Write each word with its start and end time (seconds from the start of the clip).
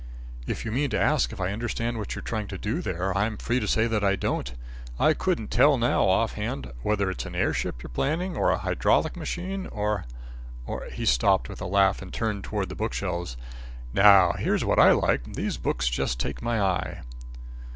"If 0.47 0.65
you 0.65 0.71
mean 0.71 0.89
to 0.89 0.99
ask 0.99 1.31
if 1.31 1.39
I 1.39 1.53
understand 1.53 1.99
what 1.99 2.15
you're 2.15 2.23
trying 2.23 2.47
to 2.47 2.57
do 2.57 2.81
there, 2.81 3.15
I'm 3.15 3.37
free 3.37 3.59
to 3.59 3.67
say 3.67 3.85
that 3.85 4.03
I 4.03 4.15
don't. 4.15 4.51
I 4.99 5.13
couldn't 5.13 5.51
tell 5.51 5.77
now, 5.77 6.05
off 6.09 6.33
hand, 6.33 6.71
whether 6.81 7.11
it's 7.11 7.27
an 7.27 7.35
air 7.35 7.53
ship 7.53 7.83
you're 7.83 7.89
planning, 7.91 8.35
a 8.35 8.57
hydraulic 8.57 9.15
machine 9.15 9.67
or 9.67 10.05
or" 10.65 10.85
He 10.91 11.05
stopped, 11.05 11.49
with 11.49 11.61
a 11.61 11.67
laugh 11.67 12.01
and 12.01 12.11
turned 12.11 12.43
towards 12.45 12.69
the 12.69 12.75
book 12.75 12.93
shelves. 12.93 13.37
"Now 13.93 14.31
here's 14.31 14.65
what 14.65 14.79
I 14.79 14.91
like. 14.91 15.33
These 15.35 15.57
books 15.57 15.87
just 15.87 16.19
take 16.19 16.41
my 16.41 16.59
eye." 16.59 17.03